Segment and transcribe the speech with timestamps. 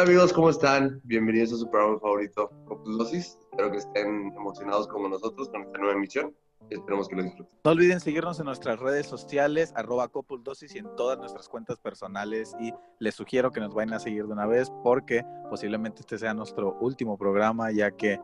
[0.00, 0.98] Hola amigos, ¿cómo están?
[1.04, 3.38] Bienvenidos a su programa favorito, Copus Dosis.
[3.50, 6.34] Espero que estén emocionados como nosotros con esta nueva emisión.
[6.70, 7.58] Esperemos que lo disfruten.
[7.62, 10.10] No olviden seguirnos en nuestras redes sociales, arroba
[10.42, 12.56] Dosis y en todas nuestras cuentas personales.
[12.58, 16.32] Y les sugiero que nos vayan a seguir de una vez porque posiblemente este sea
[16.32, 18.18] nuestro último programa, ya que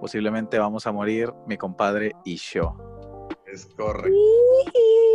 [0.00, 2.78] posiblemente vamos a morir mi compadre y yo.
[3.44, 4.18] Es correcto.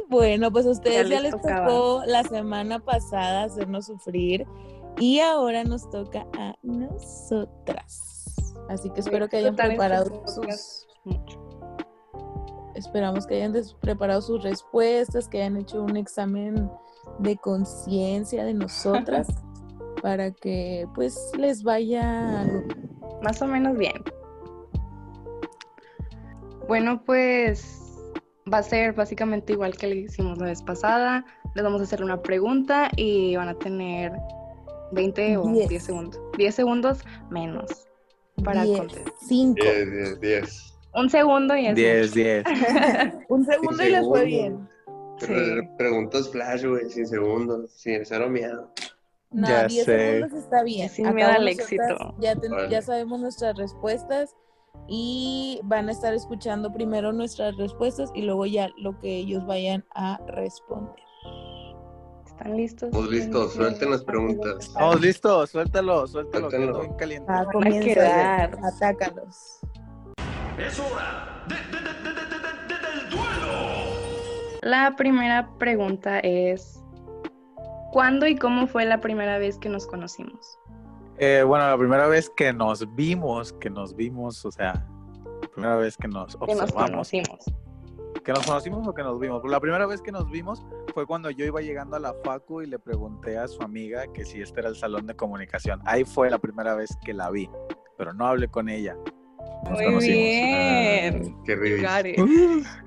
[0.08, 1.66] Bueno, pues a ustedes Ya ya les les tocaba.
[1.68, 4.46] tocó la semana pasada hacernos sufrir
[4.98, 8.20] y ahora nos toca a nosotras.
[8.70, 10.88] Así que espero que hayan preparado sus,
[12.76, 16.70] esperamos que hayan preparado sus respuestas, que hayan hecho un examen
[17.20, 19.28] de conciencia de nosotras
[20.02, 22.46] para que pues les vaya.
[23.22, 24.02] Más o menos bien.
[26.68, 27.80] Bueno, pues
[28.52, 31.26] va a ser básicamente igual que le hicimos la vez pasada.
[31.56, 34.14] Les vamos a hacer una pregunta y van a tener
[34.92, 35.70] 20 o Diez.
[35.70, 36.20] 10 segundos.
[36.38, 37.00] 10 segundos
[37.30, 37.88] menos
[38.44, 39.14] para Diez, contestar.
[39.28, 40.76] cinco, 10, 10, 10.
[40.96, 42.44] Un segundo y es 10, 10.
[43.30, 44.68] un segundo y les fue bien.
[45.20, 48.72] Pre- Preguntas flash, güey, sin segundos, sin cero miedo.
[49.32, 50.14] No, Ya 10 sé.
[50.16, 50.90] segundos está bien.
[50.90, 51.84] Sin miedo al éxito.
[52.20, 52.70] Ya, ten- Vale.
[52.70, 54.36] ya sabemos nuestras respuestas
[54.88, 59.84] y van a estar escuchando primero nuestras respuestas y luego ya lo que ellos vayan
[59.94, 60.96] a responder.
[62.40, 62.88] ¿Están listos?
[62.88, 64.56] Estamos listos, suelten las preguntas.
[64.68, 66.80] Estamos listos, suéltalo, suéltalo, que Suéltalo.
[66.82, 67.26] bien caliente.
[67.30, 69.60] Ah, comienza, atácalos.
[70.58, 74.60] Es hora de, de- de- de- de- de- de- del duelo.
[74.62, 76.82] La primera pregunta es,
[77.92, 80.58] ¿cuándo y cómo fue la primera vez que nos conocimos?
[81.18, 84.88] Eh, bueno, la primera vez que nos vimos, que nos vimos, o sea,
[85.42, 87.40] la primera vez que nos Que nos observamos, conocimos.
[88.30, 89.42] Que nos conocimos o que nos vimos.
[89.50, 90.64] La primera vez que nos vimos
[90.94, 94.24] fue cuando yo iba llegando a la facu y le pregunté a su amiga que
[94.24, 95.82] si este era el salón de comunicación.
[95.86, 97.50] Ahí fue la primera vez que la vi,
[97.98, 98.96] pero no hablé con ella.
[99.64, 100.04] Nos Muy conocimos.
[100.04, 101.38] bien.
[101.44, 101.90] Qué ridículo.
[101.90, 102.66] Got it.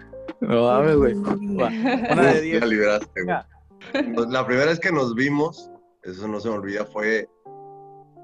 [0.40, 1.14] No mames, güey.
[1.14, 3.08] Una de Ya diez.
[3.24, 4.14] güey.
[4.14, 5.70] Pues, La primera vez que nos vimos,
[6.04, 7.28] eso no se me olvida, fue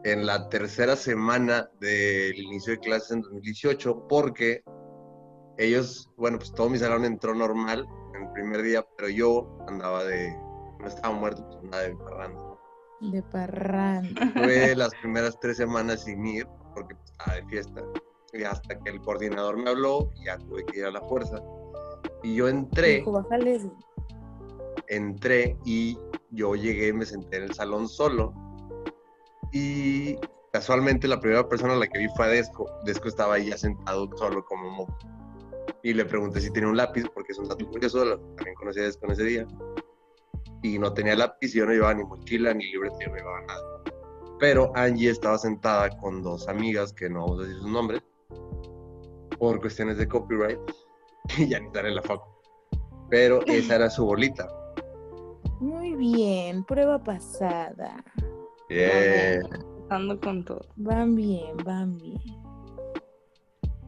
[0.05, 4.63] en la tercera semana del inicio de clases en 2018, porque
[5.59, 10.05] ellos, bueno, pues todo mi salón entró normal en el primer día, pero yo andaba
[10.05, 10.35] de,
[10.81, 12.59] no estaba muerto, pues andaba de parranda.
[13.01, 14.33] De parranda.
[14.35, 17.83] Fue las primeras tres semanas sin ir, porque pues, estaba de fiesta.
[18.33, 21.43] Y hasta que el coordinador me habló, ya tuve que ir a la fuerza.
[22.23, 23.05] Y yo entré
[24.89, 25.99] entré y
[26.31, 28.33] yo llegué, me senté en el salón solo
[29.53, 30.17] y
[30.53, 32.67] casualmente la primera persona a la que vi fue a Desco.
[32.85, 34.99] Desco estaba ahí ya sentado solo como moco.
[35.83, 38.81] Y le pregunté si tenía un lápiz, porque es un dato curioso, lo- también conocí
[38.81, 39.47] a Desco en ese día.
[40.63, 43.41] Y no tenía lápiz, y yo no llevaba ni mochila, ni libreta, yo no llevaba
[43.43, 43.63] nada.
[44.41, 48.03] Pero Angie estaba sentada con dos amigas, que no vamos a decir sus nombres,
[49.39, 50.59] por cuestiones de copyright,
[51.39, 52.27] y ya ni están en la facu.
[53.11, 54.49] Pero esa era su bolita.
[55.61, 58.05] Muy bien, prueba pasada.
[58.69, 59.41] Bien.
[59.77, 60.67] Empezando con todo.
[60.77, 62.21] Van bien, van bien.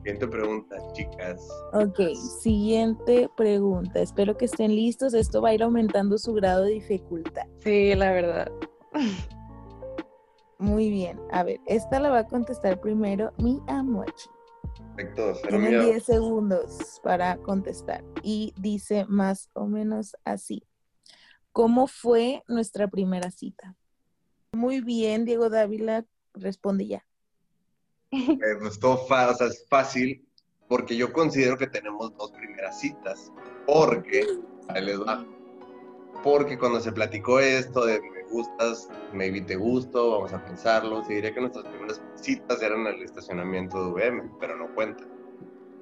[0.03, 1.47] Siguiente pregunta, chicas.
[1.75, 2.01] Ok,
[2.41, 4.01] siguiente pregunta.
[4.01, 5.13] Espero que estén listos.
[5.13, 7.43] Esto va a ir aumentando su grado de dificultad.
[7.59, 8.51] Sí, la verdad.
[10.59, 11.21] Muy bien.
[11.31, 14.07] A ver, esta la va a contestar primero mi amor.
[14.97, 15.85] Perfecto, cero Tienen miedo.
[15.85, 18.03] 10 segundos para contestar.
[18.23, 20.63] Y dice más o menos así.
[21.53, 23.77] ¿Cómo fue nuestra primera cita?
[24.53, 27.07] Muy bien, Diego Dávila, responde ya.
[28.81, 30.27] Todo fa- o sea, es fácil
[30.69, 33.33] porque yo considero que tenemos dos primeras citas.
[33.67, 34.27] Porque,
[34.69, 35.25] ahí les va.
[36.23, 41.15] Porque cuando se platicó esto de me gustas, maybe te gusto, vamos a pensarlo, se
[41.15, 45.05] diría que nuestras primeras citas eran el estacionamiento de VM, pero no cuenta.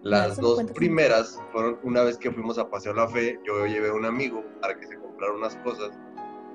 [0.02, 3.88] Las no dos primeras fueron una vez que fuimos a Paseo La Fe, yo llevé
[3.88, 5.90] a un amigo para que se comprara unas cosas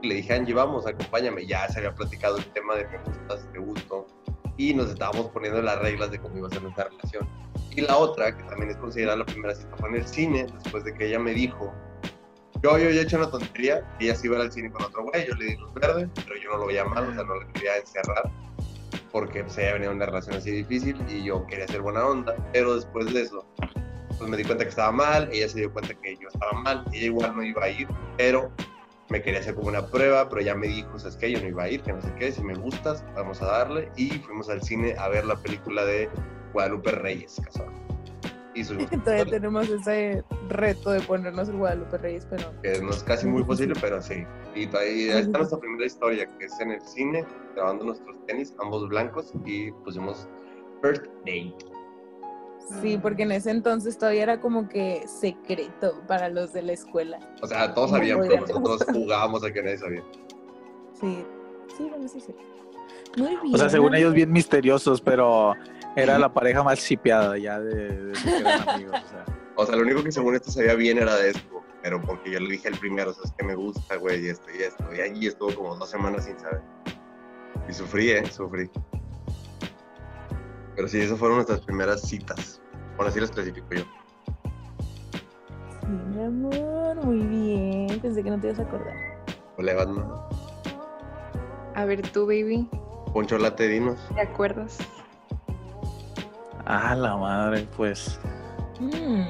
[0.01, 1.45] y le dije, Angie, vamos, acompáñame.
[1.45, 4.07] Ya se había platicado el tema de me gustas, te gusto
[4.57, 7.27] y nos estábamos poniendo las reglas de cómo iba a ser nuestra relación.
[7.71, 10.83] Y la otra, que también es considerada la primera cita, fue en el cine, después
[10.83, 11.73] de que ella me dijo,
[12.61, 15.35] yo, yo había hecho una tontería, ella se iba al cine con otro güey, yo
[15.35, 17.77] le di luz verde, pero yo no lo veía mal, o sea, no le quería
[17.77, 18.31] encerrar,
[19.11, 22.35] porque pues, ella venía de una relación así difícil y yo quería hacer buena onda,
[22.53, 23.45] pero después de eso,
[24.17, 26.85] pues me di cuenta que estaba mal, ella se dio cuenta que yo estaba mal,
[26.94, 28.51] ella igual no iba a ir, pero
[29.09, 31.63] me quería hacer como una prueba, pero ya me dijo, sabes que yo no iba
[31.63, 34.61] a ir, que no sé qué, si me gustas, vamos a darle, y fuimos al
[34.61, 36.09] cine a ver la película de
[36.53, 37.71] Guadalupe Reyes, casado.
[38.53, 43.03] y subimos Todavía tenemos ese reto de ponernos el Guadalupe Reyes, pero que no es
[43.03, 44.25] casi muy posible, pero sí.
[44.55, 48.53] Y ahí ahí está nuestra primera historia, que es en el cine, grabando nuestros tenis,
[48.59, 50.27] ambos blancos, y pusimos
[50.81, 51.73] First Date.
[52.81, 57.19] Sí, porque en ese entonces todavía era como que secreto para los de la escuela.
[57.42, 60.04] O sea, todos sabían, pero nosotros jugábamos a que nadie sabía.
[61.00, 61.25] Sí,
[61.77, 62.36] sí, bueno, sí, sí.
[63.18, 63.56] Muy bien.
[63.56, 65.54] O sea, según ellos bien misteriosos, pero
[65.95, 69.01] era la pareja más chipeada ya de, de que eran amigos.
[69.06, 69.25] O sea.
[69.56, 72.39] O sea, lo único que según esto sabía bien era de esto, pero porque yo
[72.39, 74.83] le dije el primero, o sea, es que me gusta, güey, y esto y esto.
[74.95, 76.62] Y allí estuvo como dos semanas sin saber.
[77.69, 78.25] Y sufrí, ¿eh?
[78.25, 78.69] Sufrí.
[80.75, 82.62] Pero sí, esas fueron nuestras primeras citas.
[82.96, 83.84] Bueno, así las clasifico yo.
[85.81, 88.00] Sí, mi amor, muy bien.
[88.00, 88.94] Pensé que no te ibas a acordar.
[89.58, 90.06] Hola, Batman.
[91.75, 92.70] A ver, tú, baby,
[93.14, 93.98] Poncho Late, dinos.
[94.16, 94.78] ¿te acuerdas?
[96.66, 98.20] Ah, la madre, pues.
[98.80, 99.24] Mm,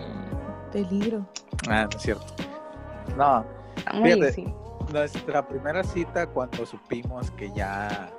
[0.71, 1.25] peligro.
[1.67, 2.25] Ah, no es cierto.
[3.17, 3.45] No,
[4.03, 4.27] Fíjate.
[4.27, 4.53] easy.
[4.91, 8.09] nuestra primera cita cuando supimos que ya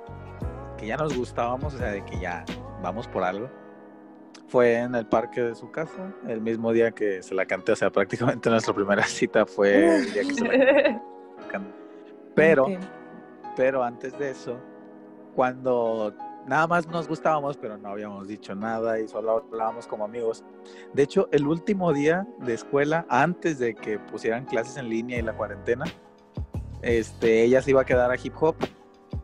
[0.77, 2.43] que ya nos gustábamos, o sea, de que ya
[2.81, 3.49] vamos por algo,
[4.47, 7.75] fue en el parque de su casa, el mismo día que se la canté, o
[7.75, 11.01] sea, prácticamente nuestra primera cita fue el día que se la
[11.49, 11.71] canté.
[12.35, 12.67] Pero,
[13.55, 14.57] pero antes de eso,
[15.35, 16.13] cuando
[16.45, 20.43] nada más nos gustábamos, pero no habíamos dicho nada y solo hablábamos como amigos.
[20.93, 25.21] De hecho, el último día de escuela, antes de que pusieran clases en línea y
[25.21, 25.85] la cuarentena,
[26.81, 28.55] este, ella se iba a quedar a hip hop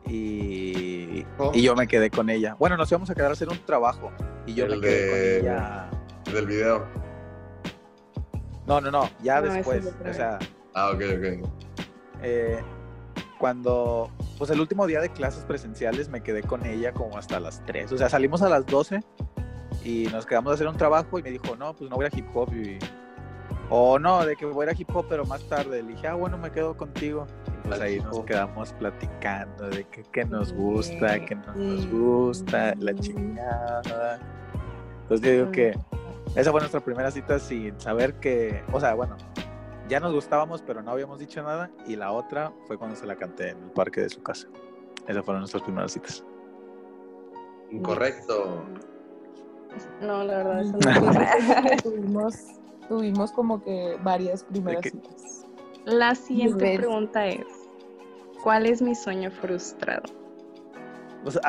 [0.07, 1.51] y, Oh.
[1.53, 2.55] y yo me quedé con ella.
[2.59, 4.11] Bueno, nos íbamos a quedar a hacer un trabajo
[4.45, 5.89] y yo El me quedé de- con ella.
[6.33, 6.85] Del video.
[8.67, 9.95] No, no, no, ya No, ese es después.
[10.09, 10.39] O sea,
[10.73, 11.49] Ah, ok, ok.
[12.21, 12.59] eh,
[13.39, 17.65] cuando, pues el último día de clases presenciales me quedé con ella como hasta las
[17.65, 17.91] 3.
[17.91, 19.01] O sea, salimos a las 12
[19.83, 22.09] y nos quedamos a hacer un trabajo y me dijo, no, pues no voy a
[22.15, 22.53] hip hop.
[22.55, 22.77] Y,
[23.69, 25.81] o no, de que voy a ir a hip hop, pero más tarde.
[25.81, 27.25] Le dije, ah, bueno, me quedo contigo.
[27.63, 32.93] Pues ahí nos quedamos platicando de que, que nos gusta, que no nos gusta, la
[32.95, 34.19] chingada.
[35.03, 35.77] Entonces yo digo que
[36.35, 39.17] esa fue nuestra primera cita sin saber que, o sea, bueno,
[39.87, 41.69] ya nos gustábamos, pero no habíamos dicho nada.
[41.85, 44.47] Y la otra fue cuando se la canté en el parque de su casa.
[45.07, 46.23] Esas fueron nuestras primeras citas.
[47.71, 48.63] Incorrecto.
[50.01, 51.77] No, la verdad, eso no.
[51.83, 52.35] tuvimos,
[52.87, 55.40] tuvimos como que varias primeras que- citas.
[55.85, 56.77] La siguiente Nivel.
[56.79, 57.45] pregunta es,
[58.43, 60.03] ¿cuál es mi sueño frustrado?
[61.23, 61.41] O sea,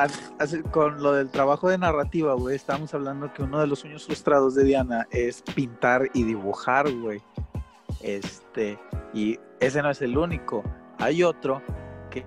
[0.71, 4.53] con lo del trabajo de narrativa, güey, estábamos hablando que uno de los sueños frustrados
[4.53, 7.21] de Diana es pintar y dibujar, güey.
[8.01, 8.77] Este,
[9.13, 10.63] y ese no es el único.
[10.99, 11.61] Hay otro
[12.11, 12.23] que,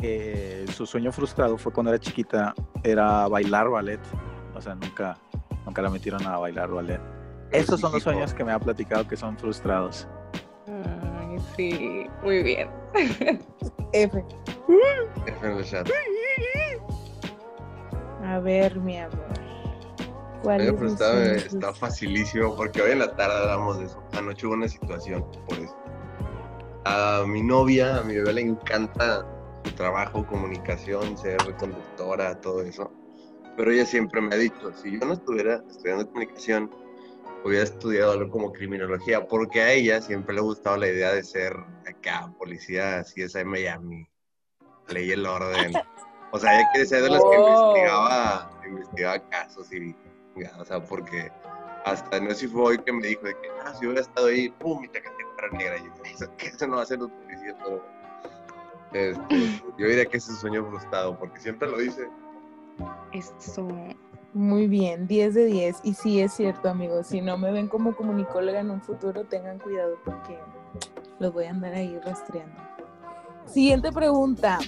[0.00, 4.00] que su sueño frustrado fue cuando era chiquita, era bailar ballet.
[4.54, 5.18] O sea, nunca,
[5.64, 7.00] nunca la metieron a bailar ballet.
[7.52, 10.08] Esos son los sueños que me ha platicado que son frustrados.
[10.66, 10.95] Ay,
[11.56, 12.68] sí, muy bien.
[13.92, 14.24] F.
[15.26, 15.88] F en el chat.
[18.24, 19.26] A ver, mi amor.
[20.42, 24.02] ¿Cuál Oye, es pero está, facilísimo porque hoy en la tarde hablamos de eso.
[24.16, 25.76] Anoche hubo una situación por eso.
[26.84, 29.26] A mi novia, a mi bebé le encanta
[29.64, 32.92] su trabajo, comunicación, ser conductora, todo eso.
[33.56, 36.70] Pero ella siempre me ha dicho, si yo no estuviera estudiando comunicación,
[37.44, 41.22] hubiera estudiado algo como criminología, porque a ella siempre le ha gustado la idea de
[41.22, 41.54] ser
[41.88, 44.08] acá, policía, así es en Miami,
[44.88, 45.72] ley y el orden.
[46.32, 47.48] O sea, ella quiere ser de las que Oh.
[47.48, 49.94] investigaba, investigaba casos y,
[50.58, 51.30] o sea, porque
[51.84, 54.26] hasta no sé si fue hoy que me dijo de que, ah, si hubiera estado
[54.26, 55.76] ahí, pum, mi chaqueta para negra.
[55.78, 55.84] Y
[56.20, 57.84] yo, que eso no va a ser policías, pero
[58.92, 62.08] este, yo diría que es su sueño frustrado, porque siempre lo dice.
[63.12, 63.68] Eso.
[64.36, 65.76] Muy bien, 10 de 10.
[65.82, 67.06] Y sí, es cierto, amigos.
[67.06, 70.38] Si no me ven como comunicóloga en un futuro, tengan cuidado porque
[71.18, 72.54] los voy a andar ahí rastreando.
[73.46, 74.58] Siguiente pregunta.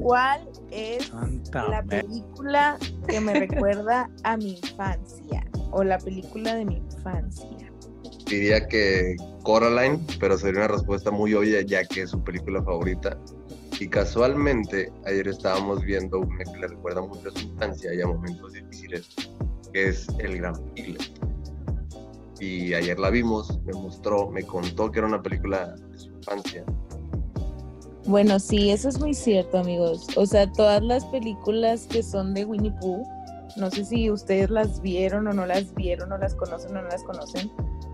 [0.00, 5.44] ¿Cuál es Santa la me- película que me recuerda a mi infancia?
[5.72, 7.48] O la película de mi infancia.
[8.26, 13.18] Diría que Coraline, pero sería una respuesta muy obvia ya que es su película favorita.
[13.80, 18.06] Y casualmente, ayer estábamos viendo una que le recuerda mucho a su infancia y a
[18.06, 19.08] momentos difíciles,
[19.72, 21.02] que es El Gran Piglet.
[22.38, 26.64] Y ayer la vimos, me mostró, me contó que era una película de su infancia.
[28.06, 30.06] Bueno, sí, eso es muy cierto, amigos.
[30.16, 33.02] O sea, todas las películas que son de Winnie Pooh,
[33.56, 36.88] no sé si ustedes las vieron o no las vieron, o las conocen o no
[36.88, 37.50] las conocen.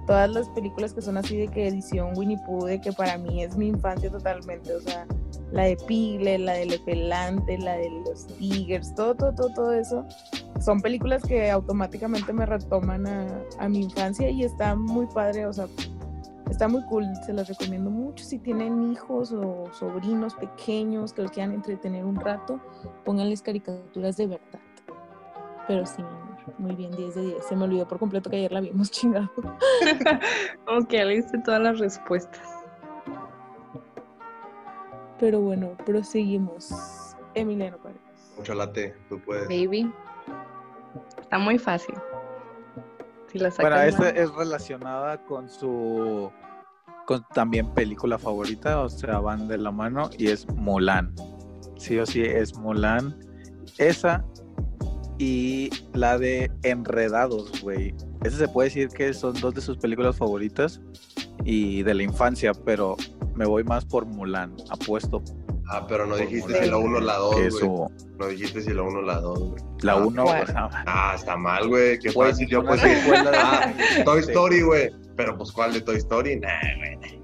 [0.07, 3.43] Todas las películas que son así de que edición Winnie Pooh, de que para mí
[3.43, 4.75] es mi infancia totalmente.
[4.75, 5.07] O sea,
[5.53, 10.07] la de Pigle, la del Elefante, la de los Tigers, todo, todo, todo, todo eso.
[10.61, 15.67] Son películas que automáticamente me retoman a, mi infancia y está muy padre, o sea,
[16.51, 18.25] está muy cool, se las recomiendo mucho.
[18.25, 22.61] Si tienen hijos o sobrinos pequeños que los quieran entretener un rato,
[23.05, 24.61] pónganles caricaturas de verdad.
[25.67, 26.03] Pero sí,
[26.59, 27.47] muy bien, 10 de 10.
[27.47, 29.31] Se me olvidó por completo que ayer la vimos chingado.
[30.89, 32.60] Ya le diste todas las respuestas.
[35.21, 37.15] Pero bueno, proseguimos.
[37.35, 38.01] Emiliano Paredes.
[38.37, 39.47] Mucho late, tú puedes.
[39.49, 39.93] Baby.
[41.21, 41.95] Está muy fácil.
[43.31, 46.33] Si la sacas Bueno, esta es relacionada con su
[47.07, 51.13] con también película favorita, o sea, van de la mano y es Mulan.
[51.77, 53.19] Sí o sí es Mulan.
[53.79, 54.25] Esa
[55.19, 57.95] y la de Enredados, güey.
[58.25, 60.81] Esa se puede decir que son dos de sus películas favoritas
[61.45, 62.97] y de la infancia, pero
[63.41, 64.55] me voy más por Mulan.
[64.69, 65.23] Apuesto
[65.73, 66.65] Ah, pero no dijiste Mulan.
[66.65, 67.89] si la 1 o la 2, que güey.
[68.19, 69.63] No dijiste si la 1 o la 2, güey.
[69.81, 70.43] la Ah, uno, ¿cuál?
[70.43, 71.99] o sea, Ah, está mal, güey.
[71.99, 72.49] Qué Güey, fácil.
[72.49, 72.89] Yo pues sí.
[73.35, 73.73] Ah,
[74.05, 74.21] Toy.
[74.21, 74.91] Story, güey.
[75.17, 76.37] Pero pues, ¿cuál de Toy Story?
[76.39, 77.21] Nah, güey.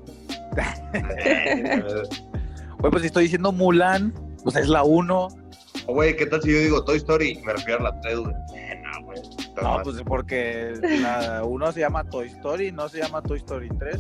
[2.79, 4.13] Güey, pues si estoy diciendo Mulan,
[4.45, 5.29] pues es la 1.
[5.87, 7.41] O, Güey, ¿qué tal si yo digo Toy Story?
[7.45, 8.35] Me refiero a la 3, güey.
[8.35, 9.21] No, güey.
[9.63, 13.97] No, pues porque la 1 se llama Toy Story, no se llama Toy Story 3.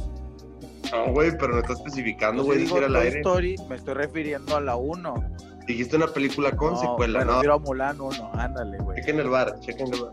[0.92, 3.18] No, güey, pero no está especificando, güey, decir al aire.
[3.18, 5.14] Story, me estoy refiriendo a la 1.
[5.66, 7.32] Dijiste una película con no, secuela, me ¿no?
[7.34, 9.00] refiero a Mulan 1, ándale, güey.
[9.00, 10.12] Chequen el bar, chequen el bar.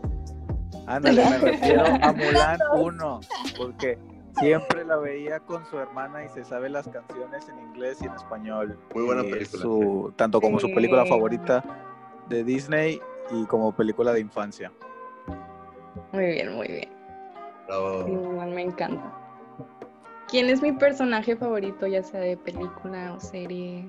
[0.86, 3.20] Ándale, me refiero a Mulan 1,
[3.56, 3.98] porque
[4.40, 8.14] siempre la veía con su hermana y se sabe las canciones en inglés y en
[8.14, 8.76] español.
[8.94, 10.74] Muy buena Y película, su- tanto como su Sí.
[10.74, 11.62] película favorita
[12.28, 13.00] de Disney
[13.30, 14.72] y como película de infancia.
[16.12, 16.88] Muy bien, muy bien.
[17.68, 18.04] Bravo.
[18.06, 19.12] Sí, Mulan me encanta.
[20.28, 23.84] ¿Quién es mi personaje favorito, ya sea de película o serie?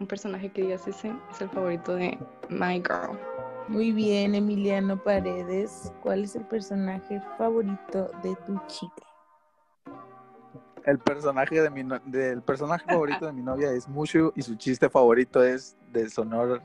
[0.00, 2.16] Un personaje que digas ese es el favorito de
[2.48, 3.18] My Girl.
[3.66, 5.92] Muy bien, Emiliano Paredes.
[6.02, 9.02] ¿Cuál es el personaje favorito de tu chica?
[10.84, 14.54] El personaje de mi no- del personaje favorito de mi novia es Mushu y su
[14.54, 16.62] chiste favorito es deshonor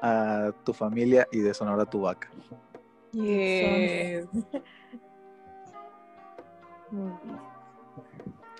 [0.00, 2.30] a tu familia y deshonor a tu vaca.
[3.12, 4.26] Yes.
[6.90, 7.55] Muy bien.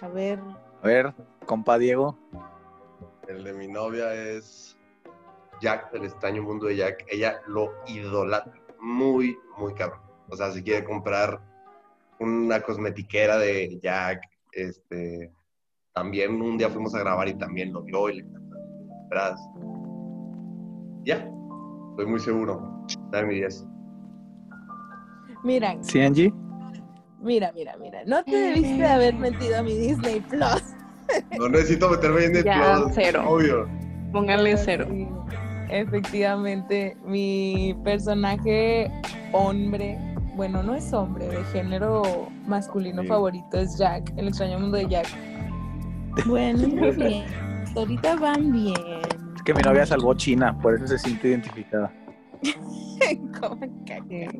[0.02, 0.38] A ver,
[0.82, 1.14] A ver,
[1.46, 2.18] compa Diego.
[3.28, 4.76] El de mi novia es
[5.60, 7.06] Jack, del extraño mundo de Jack.
[7.08, 10.00] Ella lo idolatra muy, muy cabrón.
[10.28, 11.40] O sea, si quiere comprar
[12.18, 14.20] una cosmetiquera de Jack,
[14.52, 15.32] este,
[15.92, 18.26] también un día fuimos a grabar y también lo vio y le.
[21.04, 21.30] Ya,
[21.90, 22.84] estoy muy seguro.
[23.12, 23.66] En mi 10.
[25.42, 26.32] mira, ¿Sí, Angie?
[27.26, 28.00] Mira, mira, mira.
[28.06, 30.62] No te debiste de haber metido a mi Disney Plus.
[31.38, 33.24] No necesito meterme en Ya, Plus, cero.
[33.28, 33.68] Obvio.
[34.12, 34.86] Póngale cero.
[34.90, 35.06] Sí,
[35.68, 38.90] Efectivamente, mi personaje
[39.32, 39.98] hombre,
[40.36, 43.08] bueno, no es hombre, de género masculino Sí.
[43.08, 45.08] favorito es Jack, el extraño mundo de Jack.
[46.26, 47.24] Bueno, muy bien.
[47.76, 48.74] Ahorita van bien.
[49.34, 51.92] Es que mi novia salvó China, por eso se siente identificada.
[53.40, 54.32] Como caca.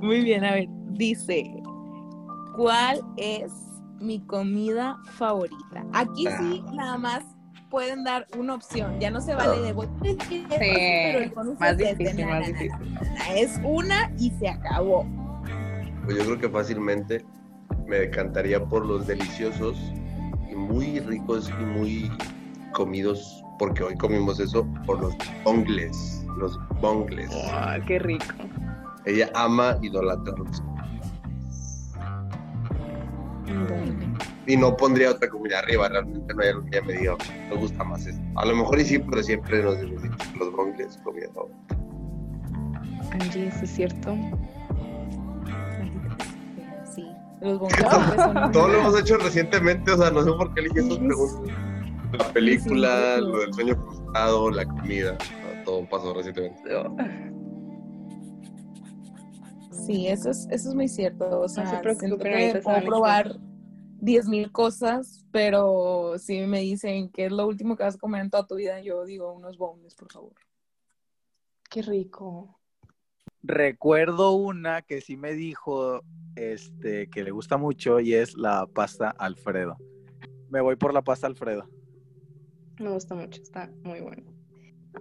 [0.00, 1.62] Muy bien, a ver, dice,
[2.56, 3.52] ¿cuál es
[4.00, 5.84] mi comida favorita?
[5.92, 7.24] Aquí sí, nada más
[7.70, 11.32] pueden dar una opción, ya no se vale de voy a decir esto, pero el
[11.58, 11.94] más es este".
[11.94, 12.98] difícil, más difícil.
[13.34, 15.06] Es una y se acabó.
[16.04, 17.24] Pues yo creo que fácilmente
[17.86, 19.76] me decantaría por los deliciosos
[20.50, 22.10] y muy ricos y muy
[22.72, 26.26] comidos, porque hoy comimos eso, por los bongles.
[26.38, 27.30] Los bongles.
[27.52, 28.24] Ah, qué rico.
[29.06, 30.62] Ella ama idolatra los
[34.46, 37.16] Y no pondría otra comida arriba, realmente no hay algo que me diga,
[37.48, 38.22] me gusta más esto.
[38.36, 41.76] A lo mejor y sí, pero siempre nos los bongles, comida favorita.
[43.12, 44.16] Angie, ¿eso es cierto?
[46.94, 47.06] Sí,
[47.40, 47.86] los bongles
[48.52, 51.52] Todo lo hemos hecho recientemente, o sea, no sé por qué elegí estas preguntas.
[52.18, 53.30] La película, Sí, sí.
[53.30, 55.16] lo del sueño frustrado, la comida,
[55.64, 56.60] todo pasó recientemente.
[59.86, 61.40] Sí, eso es, eso es muy cierto.
[61.40, 63.38] O sea, se preocupen, siento que se puedo probar
[64.00, 68.30] 10.000 cosas, pero si me dicen que es lo último que vas a comer en
[68.30, 70.34] toda tu vida, yo digo unos boneless, por favor.
[71.70, 72.58] Qué rico.
[73.42, 76.02] Recuerdo una que sí me dijo
[76.36, 79.78] este, que le gusta mucho y es la pasta Alfredo.
[80.48, 81.68] Me voy por la pasta Alfredo.
[82.78, 84.22] Me gusta mucho, está muy bueno.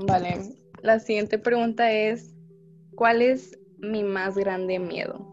[0.08, 2.36] Vale, la siguiente pregunta es,
[2.96, 5.28] ¿cuál es mi más grande miedo?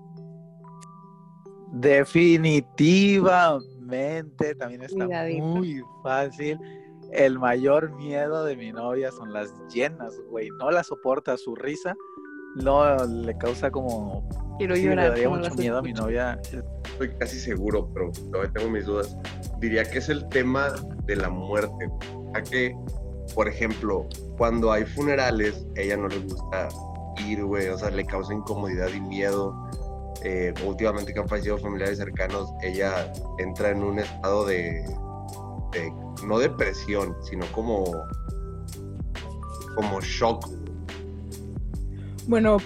[1.72, 5.44] Definitivamente, también está Cuidadito.
[5.44, 6.58] muy fácil.
[7.12, 10.48] El mayor miedo de mi novia son las llenas, güey.
[10.58, 11.94] No la soporta su risa.
[12.56, 14.26] No le causa como.
[14.58, 15.10] Quiero Sí, le llorar.
[15.10, 16.38] daría mucho miedo a mi novia.
[16.42, 19.16] Estoy casi seguro, pero todavía tengo mis dudas.
[19.60, 20.72] Diría que es el tema
[21.04, 21.88] de la muerte.
[22.34, 22.74] A que,
[23.34, 26.68] por ejemplo, cuando hay funerales, ella no le gusta
[27.20, 27.68] ir, güey.
[27.68, 29.54] O sea, le causa incomodidad y miedo.
[30.24, 34.82] Eh, últimamente que han fallecido familiares cercanos, ella entra en un estado de,
[35.72, 35.92] de-
[36.26, 37.84] no depresión, sino como,
[39.76, 40.48] como shock.
[42.26, 42.56] Bueno,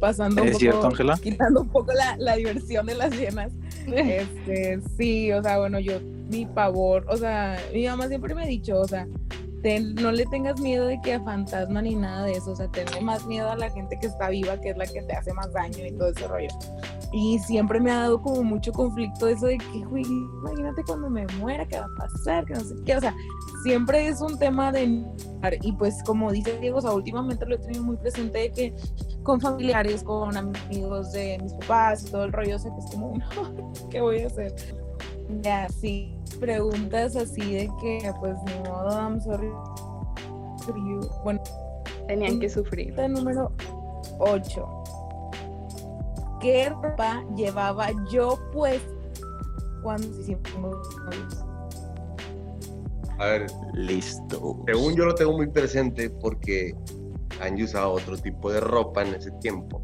[0.00, 1.18] pasando un ¿Es poco, cierto, Ángela?
[1.20, 3.52] quitando un poco la, la diversión de las llenas.
[3.84, 5.94] Este, sí, o sea, bueno, yo,
[6.30, 9.08] mi pavor, o sea, mi mamá siempre me ha dicho, o sea,
[9.62, 12.68] ten- no le tengas miedo de que a fantasma ni nada de eso, o sea,
[12.68, 15.32] tenle más miedo a la gente que está viva, que es la que te hace
[15.34, 16.48] más daño y todo ese rollo.
[17.12, 21.26] Y siempre me ha dado como mucho conflicto eso de que, güey, imagínate cuando me
[21.38, 23.14] muera, qué va a pasar, que no sé qué, o sea,
[23.62, 25.04] siempre es un tema de...
[25.60, 28.74] Y pues como dice Diego, o sea, últimamente lo he tenido muy presente de que
[29.22, 32.86] con familiares, con amigos de mis papás y todo el rollo, o sea, que es
[32.90, 34.54] como, no, ¿qué voy a hacer?
[35.42, 39.50] Ya, sí, preguntas así de que, pues, ni modo, I'm sorry.
[40.64, 41.00] for you.
[41.24, 41.40] Bueno,
[42.06, 42.94] Tenían que sufrir.
[42.94, 43.52] pregunta número
[44.18, 44.68] 8.
[46.40, 48.82] ¿Qué ropa llevaba yo pues
[49.82, 51.44] cuando nos hicimos novios?
[53.18, 54.58] A ver, Listo.
[54.66, 56.74] Según yo lo tengo muy presente porque
[57.40, 59.80] Angie usaba otro tipo de ropa en ese tiempo.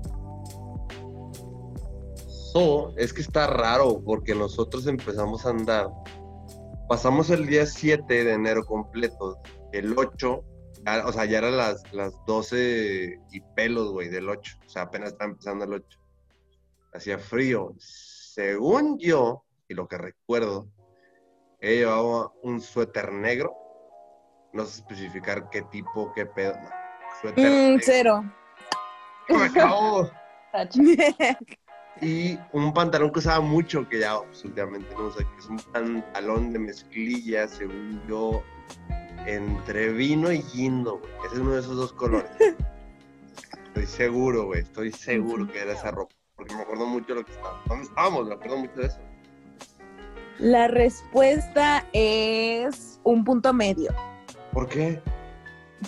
[2.26, 5.88] So, es que está raro porque nosotros empezamos a andar.
[6.88, 9.38] Pasamos el día 7 de enero completo.
[9.72, 10.42] El 8,
[10.86, 14.56] ya- o sea, ya eran las, las 12 y pelos, güey, del 8.
[14.66, 15.98] O sea, apenas estaba empezando el 8.
[16.94, 17.74] Hacía frío.
[17.78, 20.68] Según yo, y lo que recuerdo,
[21.60, 23.52] ella llevaba un suéter negro
[24.54, 26.54] no sé especificar qué tipo, qué pedo.
[26.54, 26.68] No.
[27.20, 27.80] Suéter Mm, negro.
[27.82, 28.24] cero.
[29.28, 30.10] Me acabo.
[32.00, 36.52] Y un pantalón que usaba mucho, que ya últimamente no usa, que es un pantalón
[36.52, 38.42] de mezclilla, según yo,
[39.26, 41.12] entre vino y guindo, güey.
[41.26, 42.30] Ese es uno de esos dos colores.
[43.66, 44.60] Estoy seguro, güey.
[44.60, 46.14] Estoy seguro que era esa ropa.
[46.36, 47.60] Porque me acuerdo mucho de lo que estaba.
[47.66, 48.28] ¿Dónde estábamos?
[48.28, 48.98] Me acuerdo mucho de eso.
[50.38, 53.92] La respuesta es un punto medio.
[54.52, 55.02] ¿Por qué?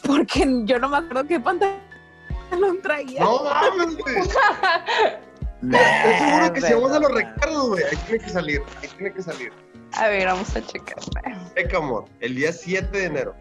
[0.04, 1.78] Porque yo no me acuerdo qué pantalón
[2.82, 3.22] traía.
[3.22, 3.96] ¡No mames!
[5.62, 9.12] Estoy seguro que si vamos a los recuerdos, güey, ahí tiene que salir, ahí tiene
[9.12, 9.52] que salir.
[9.92, 10.96] A ver, vamos a checar.
[11.54, 13.34] Checa, amor, el día 7 de enero.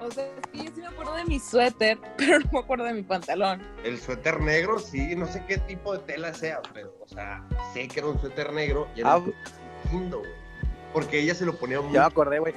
[0.00, 2.84] O sea, es que yo sí me acuerdo de mi suéter, pero no me acuerdo
[2.84, 3.60] de mi pantalón.
[3.84, 7.88] El suéter negro, sí, no sé qué tipo de tela sea, pero, o sea, sé
[7.88, 9.34] que era un suéter negro y era Ah, un
[9.90, 10.30] lindo, güey.
[10.92, 11.92] Porque ella se lo ponía muy...
[11.92, 12.54] Ya me acordé, güey.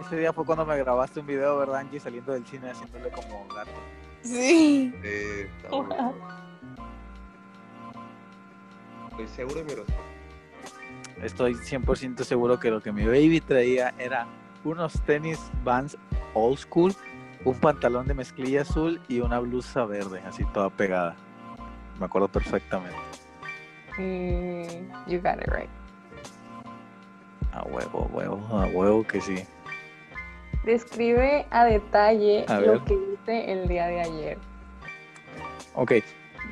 [0.00, 2.00] Ese día fue cuando me grabaste un video, ¿verdad, Angie?
[2.00, 3.70] Saliendo del cine haciéndole como gato.
[4.22, 4.92] Sí.
[5.02, 6.12] Eh, está.
[9.10, 10.02] Estoy seguro de mi respuesta.
[11.22, 14.26] Estoy 100% seguro que lo que mi baby traía era
[14.64, 15.96] unos tenis Vans
[16.34, 16.94] old school,
[17.44, 21.16] un pantalón de mezclilla azul y una blusa verde, así toda pegada.
[21.98, 22.96] Me acuerdo perfectamente.
[23.98, 25.70] Mm, you got it right.
[27.52, 29.44] A huevo, a huevo, a huevo que sí.
[30.64, 32.80] Describe a detalle A lo ver.
[32.82, 34.38] que el día de ayer.
[35.74, 35.92] Ok,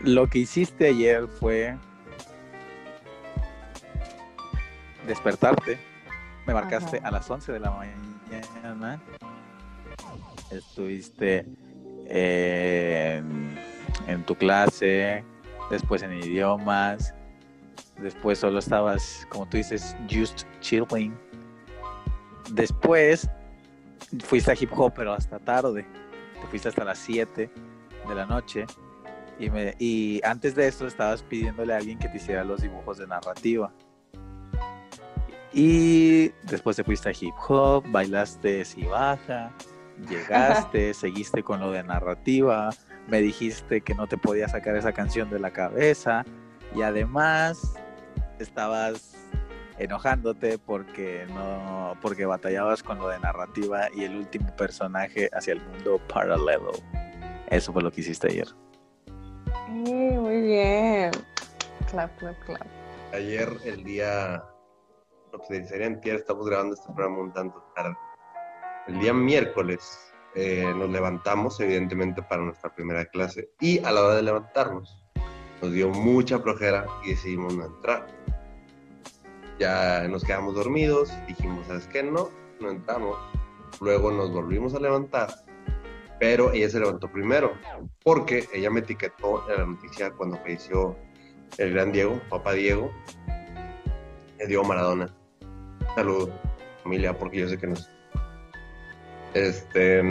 [0.02, 1.76] lo que hiciste ayer fue
[5.06, 5.78] despertarte.
[6.46, 7.08] Me marcaste Ajá.
[7.08, 9.00] a las 11 de la mañana.
[10.50, 11.44] Estuviste
[12.06, 13.58] en,
[14.06, 15.24] en tu clase,
[15.70, 17.14] después en idiomas,
[17.98, 21.16] después solo estabas, como tú dices, just chilling.
[22.52, 23.28] Después
[24.24, 25.84] fuiste a hip hop, pero hasta tarde.
[26.40, 27.50] Te fuiste hasta las 7
[28.08, 28.66] de la noche.
[29.38, 32.98] Y, me, y antes de eso estabas pidiéndole a alguien que te hiciera los dibujos
[32.98, 33.72] de narrativa.
[35.52, 39.50] Y después te fuiste a hip hop, bailaste si baja,
[40.08, 42.70] llegaste, seguiste con lo de narrativa,
[43.08, 46.24] me dijiste que no te podía sacar esa canción de la cabeza
[46.74, 47.74] y además
[48.38, 49.15] estabas
[49.78, 55.60] enojándote porque no porque batallabas con lo de narrativa y el último personaje hacia el
[55.62, 56.72] mundo paralelo.
[57.48, 58.48] Eso fue lo que hiciste ayer.
[59.86, 61.10] Eh, muy bien.
[61.90, 62.66] Clap, clap, clap.
[63.12, 64.42] Ayer, el día...
[65.32, 67.96] No, pues sería antier, estamos grabando este programa un tanto tarde.
[68.88, 73.50] El día miércoles eh, nos levantamos, evidentemente, para nuestra primera clase.
[73.60, 75.04] Y a la hora de levantarnos,
[75.62, 78.06] nos dio mucha flojera y decidimos no entrar.
[79.58, 82.02] Ya nos quedamos dormidos, dijimos, ¿sabes qué?
[82.02, 83.16] No, no entramos.
[83.80, 85.28] Luego nos volvimos a levantar,
[86.20, 87.52] pero ella se levantó primero,
[88.04, 90.96] porque ella me etiquetó en la noticia cuando falleció
[91.58, 92.90] el gran Diego, papá Diego,
[94.38, 95.14] el Diego Maradona.
[95.94, 96.30] Saludos,
[96.82, 97.90] familia, porque yo sé que nos...
[99.34, 100.02] Este,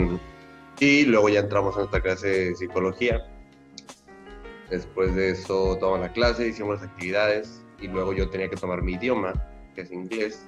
[0.78, 3.24] y luego ya entramos a nuestra clase de psicología.
[4.70, 8.82] Después de eso tomamos la clase, hicimos las actividades y luego yo tenía que tomar
[8.82, 9.32] mi idioma,
[9.74, 10.46] que es inglés.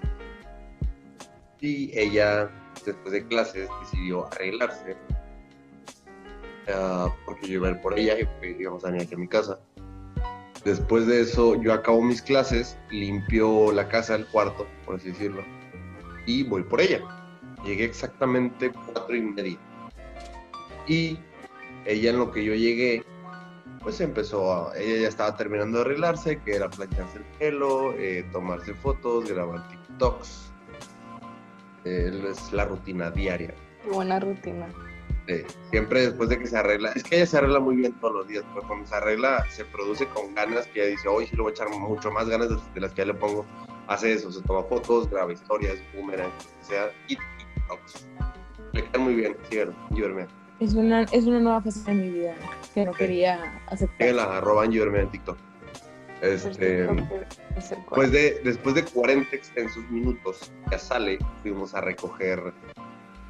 [1.61, 2.51] Y ella,
[2.85, 4.97] después de clases, decidió arreglarse
[6.73, 9.29] ah, porque yo iba a ir por ella y íbamos a venir aquí a mi
[9.29, 9.59] casa.
[10.65, 15.43] Después de eso, yo acabo mis clases, limpio la casa, el cuarto, por así decirlo,
[16.27, 17.01] y voy por ella.
[17.65, 19.59] Llegué exactamente cuatro y media.
[20.87, 21.19] Y
[21.87, 23.05] ella en lo que yo llegué,
[23.83, 28.25] pues empezó a, ella ya estaba terminando de arreglarse, que era plancharse el pelo, eh,
[28.33, 30.53] tomarse fotos, grabar TikToks.
[31.85, 33.55] Eh, es la rutina diaria.
[33.83, 34.67] Qué buena rutina.
[35.29, 38.15] Eh, siempre después de que se arregla, es que ella se arregla muy bien todos
[38.15, 41.37] los días, pero cuando se arregla se produce con ganas que ella dice, hoy sí
[41.37, 43.45] le voy a echar mucho más ganas de, las que ya le pongo.
[43.87, 48.07] Hace eso, se toma fotos, graba historias, boomerang, o sea, y TikToks.
[48.73, 50.27] Le queda muy bien, síganlo, Giverme.
[50.61, 52.35] Es una, es una nueva fase de mi vida
[52.79, 53.99] que no quería aceptar.
[53.99, 55.39] Síganla, arroba en TikTok.
[56.23, 56.85] Este,
[57.57, 62.53] Es el Después de, después de 40 extensos minutos, ya sale, fuimos a recoger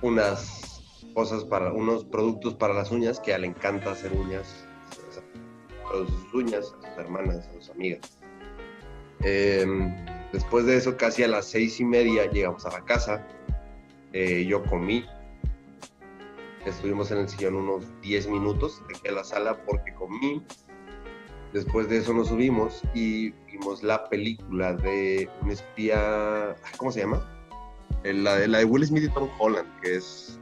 [0.02, 0.82] unas
[1.14, 4.66] cosas para, unos productos para las uñas, que a ella le encanta hacer uñas,
[5.86, 8.18] a sus uñas, a sus hermanas, a sus amigas.
[9.20, 9.94] Em,
[10.32, 13.26] después de eso, casi a las seis y media llegamos a la casa,
[14.14, 15.04] Eh, yo comí,
[16.68, 20.42] estuvimos en el sillón unos 10 minutos, dejé la sala porque comí,
[21.52, 27.26] Después de eso nos subimos y vimos la película de un espía, ¿cómo se llama?
[28.04, 30.38] La de, la de Will Smith y Tom Holland, que es,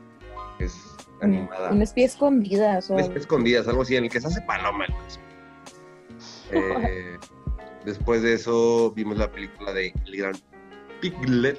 [0.59, 0.77] que es
[1.23, 1.71] animada.
[1.71, 2.79] Una espía escondida.
[2.79, 4.87] O sea, Un espía escondidas, algo así, en el que se hace paloma.
[6.53, 7.19] Eh,
[7.85, 10.35] después de eso vimos la película de El Gran
[11.01, 11.59] Piglet,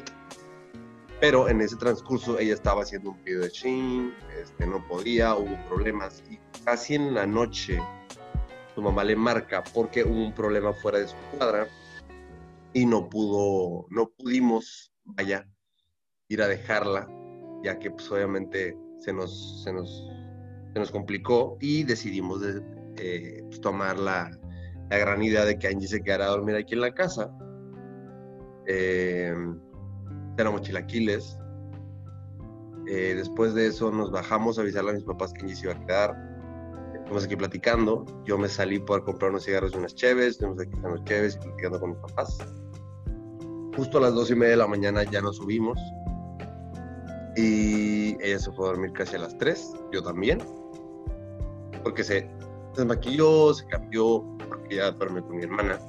[1.19, 5.58] pero en ese transcurso ella estaba haciendo un pedido de Shein, este, no podía, hubo
[5.67, 7.80] problemas y casi en la noche
[8.75, 11.67] su mamá le marca porque hubo un problema fuera de su cuadra
[12.73, 15.47] y no pudo, no pudimos, vaya,
[16.27, 17.08] ir a dejarla,
[17.63, 20.08] ya que pues obviamente se nos, se nos,
[20.73, 22.62] se nos complicó y decidimos de,
[22.97, 24.30] eh, pues, tomar la,
[24.91, 27.32] la gran idea de que Angie se quedara a dormir aquí en la casa.
[28.67, 29.34] Eh,
[30.38, 31.38] éramos chilaquiles.
[32.88, 35.73] Eh, después de eso nos bajamos a avisarle a mis papás que Angie se iba
[35.73, 36.28] a quedar.
[36.93, 38.06] Estamos aquí platicando.
[38.26, 40.32] Yo me salí por comprar unos cigarros y unas cheves.
[40.32, 42.38] Estuvimos aquí unas cheves y platicando con mis papás.
[43.76, 45.78] Justo a las dos y media de la mañana ya nos subimos.
[47.36, 49.73] Y ella se fue a dormir casi a las tres.
[49.91, 50.39] Yo también.
[51.84, 52.30] Porque se
[52.76, 55.80] desmaquilló, se cambió, porque ya duerme con mi hermana.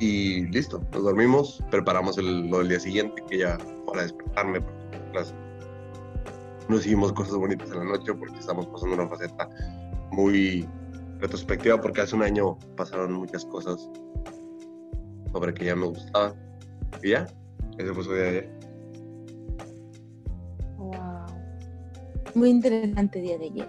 [0.00, 4.60] Y listo, nos dormimos, preparamos lo del día siguiente, que ya para despertarme,
[5.12, 5.34] las-
[6.68, 9.48] nos hicimos cosas bonitas en la noche, porque estamos pasando una faceta
[10.10, 10.66] muy
[11.18, 13.90] retrospectiva, porque hace un año pasaron muchas cosas
[15.32, 16.34] sobre que ya me gustaba.
[17.02, 17.26] Y ya,
[17.76, 18.50] ese fue su día de ayer.
[20.78, 21.26] Wow.
[22.34, 23.68] muy interesante día de ayer.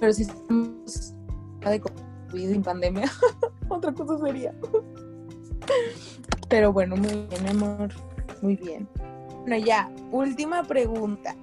[0.00, 1.14] Pero si estamos
[1.64, 3.10] de COVID sin pandemia,
[3.68, 4.54] otra cosa sería.
[6.48, 7.90] Pero bueno, muy bien, amor.
[8.42, 8.88] Muy bien.
[9.40, 11.34] Bueno, ya, última pregunta.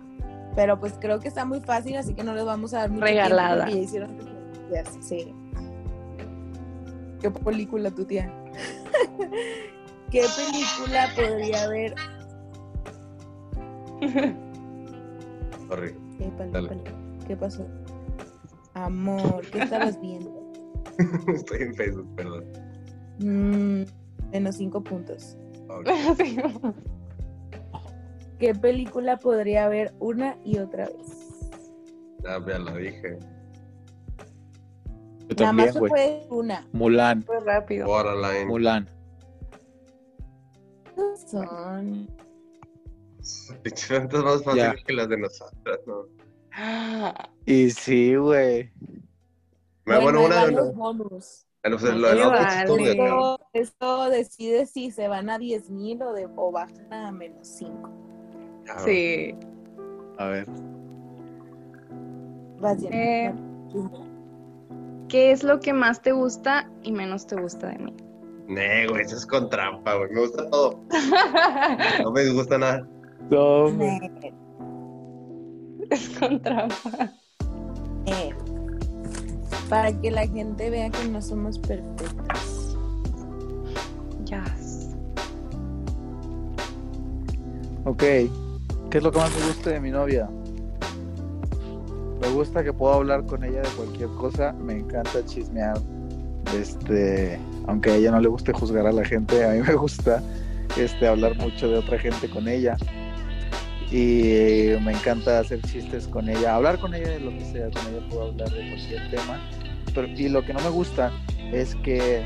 [0.55, 3.05] Pero pues creo que está muy fácil, así que no les vamos a dar mucho
[3.05, 3.69] tiempo Regalada.
[3.69, 4.11] ya hicieron
[5.01, 5.33] sí.
[7.21, 8.31] ¿Qué película tu tía?
[10.11, 11.95] ¿Qué película podría haber?
[15.69, 15.95] Sorry.
[16.17, 16.69] ¿Qué, pal- Dale.
[16.69, 16.83] pal-
[17.27, 17.65] ¿Qué pasó?
[18.73, 20.31] Amor, ¿qué estabas viendo?
[21.33, 22.43] Estoy en Facebook, perdón.
[23.19, 23.83] Mm,
[24.33, 25.37] menos cinco puntos.
[28.39, 31.49] ¿Qué película podría haber una y otra vez?
[32.23, 33.17] Ya, ya la dije.
[35.29, 36.67] Yo Nada más también, se puede una.
[36.73, 37.87] Mulan, Fue rápido.
[38.47, 38.89] Mulan.
[41.27, 42.07] Son.
[43.63, 46.05] Pinches preguntas más fáciles que las de nosotras, ¿no?
[46.51, 48.71] Ah, Y sí, güey.
[49.85, 50.75] Bueno, hay una de los.
[50.75, 51.45] bonus.
[51.63, 51.81] Pues,
[53.79, 57.89] los decide si se van a 10 mil o, de- o bajan a menos 5.
[58.65, 59.35] Ya, sí.
[60.17, 60.45] A ver.
[62.59, 62.93] Vas bien.
[62.93, 63.33] Eh.
[65.07, 67.93] ¿Qué es lo que más te gusta y menos te gusta de mí?
[68.47, 70.09] Nee, güey, eso es con trampa, güey.
[70.11, 70.79] Me gusta todo.
[72.03, 72.87] No me disgusta nada.
[73.29, 73.67] No,
[75.89, 77.11] es con trampa.
[78.05, 78.33] Eh,
[79.73, 82.77] para que la gente vea que no somos perfectas.
[84.23, 84.43] Ya.
[87.83, 88.29] Ok, ¿qué
[88.91, 90.29] es lo que más me gusta de mi novia?
[92.21, 95.79] Me gusta que puedo hablar con ella de cualquier cosa, me encanta chismear.
[96.55, 100.21] Este, aunque a ella no le guste juzgar a la gente, a mí me gusta
[100.77, 102.77] este hablar mucho de otra gente con ella.
[103.89, 107.81] Y me encanta hacer chistes con ella, hablar con ella de lo que sea, con
[107.91, 109.62] ella puedo hablar de cualquier tema.
[109.93, 111.11] Pero, y lo que no me gusta
[111.51, 112.21] es que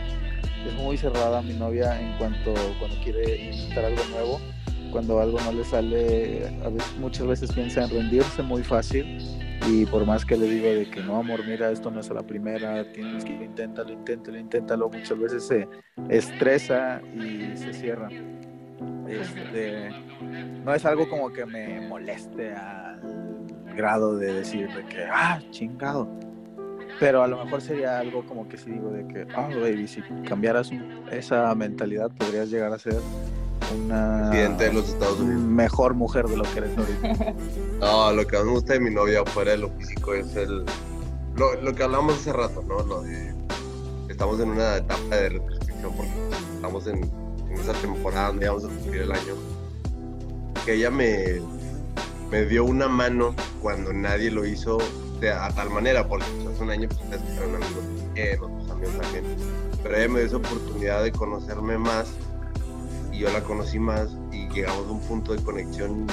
[0.65, 4.39] es muy cerrada mi novia en cuanto cuando quiere intentar algo nuevo
[4.91, 9.19] cuando algo no le sale, a veces, muchas veces piensa en rendirse muy fácil
[9.67, 12.13] y por más que le digo de que no, amor, mira, esto no es a
[12.13, 15.67] la primera, tienes que inténtalo, inténtalo, inténtalo, muchas veces se
[16.09, 18.09] estresa y se cierra.
[19.07, 19.89] Este,
[20.63, 23.01] no es algo como que me moleste al
[23.75, 26.09] grado de decir de que, ah, chingado.
[26.99, 30.01] Pero a lo mejor sería algo como que si digo de que, ah, baby, si
[30.27, 30.71] cambiaras
[31.11, 32.99] esa mentalidad podrías llegar a ser
[33.75, 35.41] una Presidente de los Estados Unidos.
[35.41, 37.33] mejor mujer de lo que eres ahorita.
[37.79, 40.65] No, lo que más me gusta de mi novia fuera de lo físico es el.
[41.35, 42.79] Lo, lo que hablamos hace rato, ¿no?
[42.83, 43.35] Lo de.
[44.09, 46.11] Estamos en una etapa de retrospección porque
[46.55, 47.03] estamos en,
[47.51, 49.35] en esa temporada donde vamos a cumplir el año.
[50.65, 51.39] Que ella me,
[52.31, 54.79] me dio una mano cuando nadie lo hizo
[55.19, 58.69] de, a tal manera, porque pues, hace un año pues, ustedes eran amigos bien, otros
[58.71, 59.23] amigos también.
[59.83, 62.07] Pero ella me dio esa oportunidad de conocerme más
[63.11, 66.05] y yo la conocí más y llegamos a un punto de conexión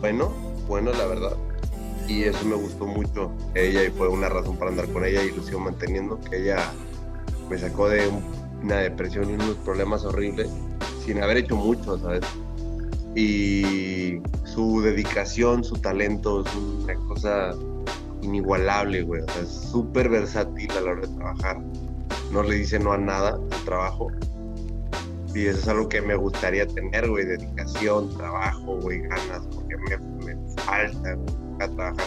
[0.00, 0.30] bueno,
[0.68, 1.36] bueno la verdad.
[2.08, 5.30] Y eso me gustó mucho ella y fue una razón para andar con ella y
[5.30, 6.70] lo sigo manteniendo, que ella
[7.48, 8.24] me sacó de un-
[8.62, 10.48] una depresión y unos problemas horribles
[11.04, 12.22] sin haber hecho mucho, ¿sabes?
[13.14, 17.54] Y su dedicación, su talento es una cosa
[18.30, 19.22] inigualable, güey.
[19.22, 21.60] O sea, es súper versátil a la hora de trabajar.
[22.32, 24.08] No le dice no a nada al trabajo.
[25.34, 27.24] Y eso es algo que me gustaría tener, güey.
[27.24, 32.06] Dedicación, trabajo, güey, ganas, porque me, me falta, güey, trabajar.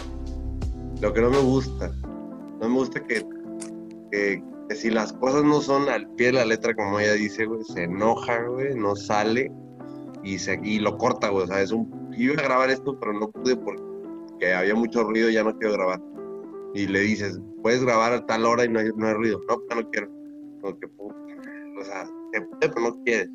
[1.01, 1.91] Lo que no me gusta,
[2.62, 3.25] no me gusta que,
[4.12, 7.45] que, que si las cosas no son al pie de la letra, como ella dice,
[7.45, 9.51] güey, se enoja, güey, no sale
[10.23, 11.43] y, se, y lo corta, güey.
[11.43, 12.13] O sea, es un.
[12.15, 13.92] Iba a grabar esto, pero no pude porque
[14.51, 16.01] había mucho ruido y ya no quiero grabar.
[16.73, 19.41] Y le dices, puedes grabar a tal hora y no hay, no hay ruido.
[19.47, 20.08] No, ya no quiero.
[20.62, 21.15] Como que, puta,
[21.79, 23.29] o sea, se puede, pero no quiere.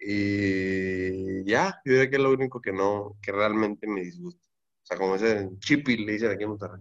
[0.00, 4.48] Y ya, yo diría que es lo único que no, que realmente me disgusta.
[4.82, 6.80] O sea, como ese chippy le dicen aquí en Monterrey.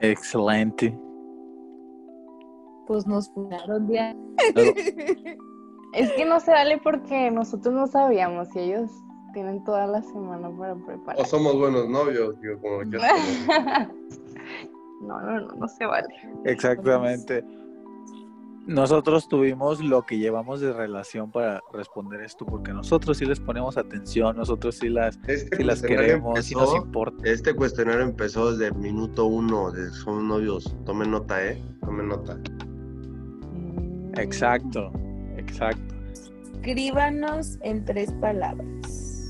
[0.00, 0.98] Excelente.
[2.86, 4.14] Pues nos funaron ya.
[5.94, 8.90] Es que no se vale porque nosotros no sabíamos y ellos
[9.32, 11.26] tienen toda la semana para O preparar.
[11.26, 12.98] somos buenos novios, digo, como que
[15.02, 16.08] No, no, no, no se vale.
[16.44, 17.44] Exactamente.
[18.66, 23.76] Nosotros tuvimos lo que llevamos de relación para responder esto, porque nosotros sí les ponemos
[23.76, 27.28] atención, nosotros sí las, Este sí las queremos, sí nos empezó- importa.
[27.28, 30.74] Este cuestionario empezó desde el minuto uno, de somos novios.
[30.86, 31.62] Tomen nota, ¿eh?
[31.80, 32.38] Tomen nota.
[34.16, 34.90] Exacto,
[35.36, 35.94] exacto.
[36.54, 39.24] Escríbanos en tres palabras.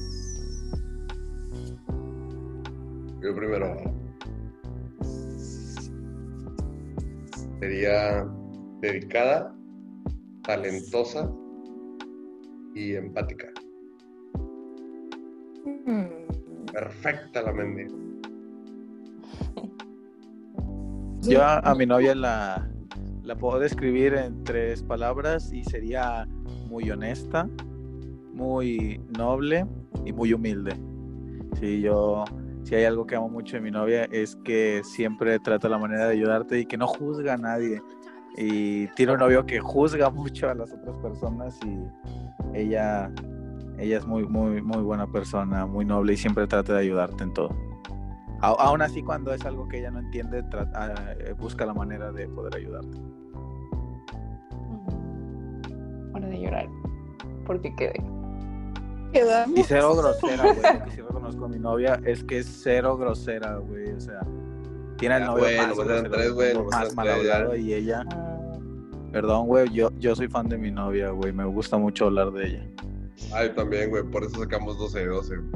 [3.20, 3.76] Yo primero.
[7.60, 8.26] Sería
[8.80, 9.54] dedicada,
[10.42, 11.30] talentosa
[12.74, 13.48] y empática.
[15.86, 16.06] Hmm.
[16.72, 17.94] Perfecta la mendiga.
[21.22, 22.73] Yo a, a mi novia la,
[23.24, 26.28] la puedo describir en tres palabras y sería
[26.68, 27.48] muy honesta,
[28.32, 29.66] muy noble
[30.04, 30.76] y muy humilde.
[31.58, 32.24] Sí, yo,
[32.64, 36.06] si hay algo que amo mucho de mi novia es que siempre trata la manera
[36.06, 37.80] de ayudarte y que no juzga a nadie.
[38.36, 43.10] Y tiene un novio que juzga mucho a las otras personas y ella,
[43.78, 47.32] ella es muy, muy, muy buena persona, muy noble y siempre trata de ayudarte en
[47.32, 47.73] todo.
[48.44, 52.12] A- aún así, cuando es algo que ella no entiende, ah, eh, busca la manera
[52.12, 52.98] de poder ayudarte.
[56.14, 56.68] Hora de llorar.
[57.46, 58.02] Porque quedé.
[59.12, 59.58] Quedamos.
[59.58, 60.78] Y cero grosera, güey.
[60.78, 63.90] Lo que sí reconozco a mi novia es que es cero grosera, güey.
[63.92, 64.20] O sea,
[64.98, 66.54] tiene el Ya, novio güey, más, grosero, tres, güey,
[66.96, 68.52] mal hablado y ella, Ah,
[69.12, 71.32] perdón, güey, yo, yo soy fan de mi novia, güey.
[71.32, 72.66] Me gusta mucho hablar de ella.
[73.32, 75.36] Ay, también, güey, por eso sacamos 12 de 12.
[75.36, 75.52] mm,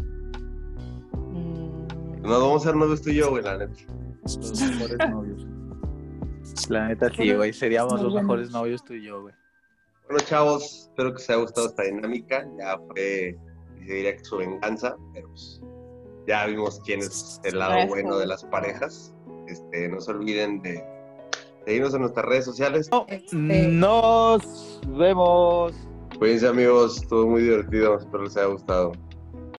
[2.29, 3.73] Nos vamos a ser novios tú y yo, güey, la neta.
[4.23, 5.47] Los mejores novios.
[6.69, 7.55] La neta sí, güey.
[7.55, 9.35] Seríamos los mejores novios tú y yo, güey.
[10.07, 12.47] Bueno, chavos, espero que os haya gustado esta dinámica.
[12.59, 13.35] Ya fue,
[13.79, 15.63] se diría que su venganza, pero pues,
[16.27, 19.15] ya vimos quién es el lado bueno de las parejas.
[19.47, 20.85] Este, no se olviden de
[21.65, 22.91] seguirnos en nuestras redes sociales.
[23.07, 25.73] Este, Nos vemos.
[26.19, 28.93] Cuídense amigos, estuvo muy divertido, espero les haya gustado.